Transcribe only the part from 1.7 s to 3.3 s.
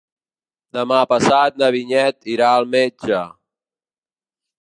Vinyet irà al metge.